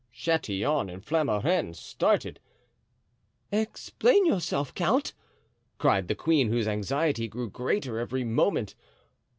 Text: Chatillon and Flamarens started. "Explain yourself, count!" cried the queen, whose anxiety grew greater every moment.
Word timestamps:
Chatillon 0.11 0.89
and 0.89 1.05
Flamarens 1.05 1.77
started. 1.77 2.39
"Explain 3.51 4.25
yourself, 4.25 4.73
count!" 4.73 5.13
cried 5.77 6.07
the 6.07 6.15
queen, 6.15 6.49
whose 6.49 6.67
anxiety 6.67 7.27
grew 7.27 7.51
greater 7.51 7.99
every 7.99 8.23
moment. 8.23 8.73